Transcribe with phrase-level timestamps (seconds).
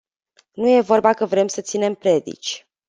[0.53, 2.67] Nu e vorba că vrem să ținem predici.